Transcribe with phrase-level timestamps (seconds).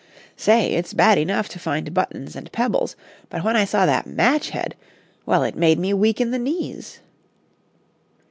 [0.35, 2.95] Say, it's bad enough to find buttons and pebbles,
[3.29, 4.73] but when I saw that match head
[5.27, 7.01] well, it made me weak in the knees."